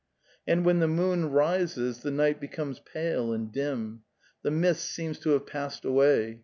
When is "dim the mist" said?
3.51-4.85